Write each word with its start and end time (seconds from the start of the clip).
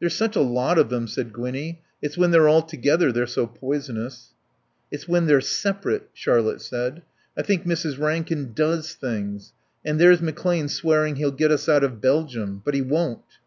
"There's 0.00 0.16
such 0.16 0.34
a 0.34 0.40
lot 0.40 0.76
of 0.76 0.88
them," 0.88 1.06
said 1.06 1.32
Gwinnie. 1.32 1.82
"It's 2.02 2.18
when 2.18 2.32
they're 2.32 2.48
all 2.48 2.62
together 2.62 3.12
they're 3.12 3.28
so 3.28 3.46
poisonous." 3.46 4.32
"It's 4.90 5.06
when 5.06 5.26
they're 5.26 5.40
separate," 5.40 6.10
Charlotte 6.12 6.60
said. 6.60 7.02
"I 7.38 7.42
think 7.42 7.64
Mrs. 7.64 7.96
Rankin 7.96 8.54
does 8.54 8.94
things. 8.94 9.52
And 9.84 10.00
there's 10.00 10.20
McClane 10.20 10.68
swearing 10.68 11.14
he'll 11.14 11.30
get 11.30 11.52
us 11.52 11.68
out 11.68 11.84
of 11.84 12.00
Belgium. 12.00 12.60
But 12.64 12.74
he 12.74 12.82
won't!" 12.82 13.38